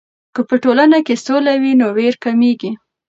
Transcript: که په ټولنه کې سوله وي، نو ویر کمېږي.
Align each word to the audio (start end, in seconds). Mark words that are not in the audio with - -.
که 0.33 0.41
په 0.49 0.55
ټولنه 0.63 0.97
کې 1.05 1.15
سوله 1.25 1.53
وي، 1.61 1.73
نو 1.79 1.85
ویر 1.97 2.15
کمېږي. 2.23 2.71